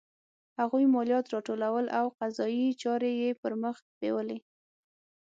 [0.59, 4.37] هغوی مالیات راټولول او قضایي چارې یې پرمخ بیولې.